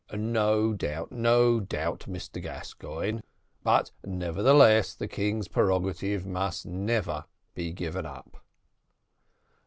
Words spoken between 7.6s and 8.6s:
given up."